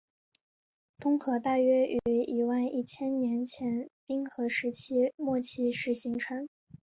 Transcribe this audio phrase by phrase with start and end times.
[0.97, 6.49] 东河大约于一万一千年前冰河时期末期时形成。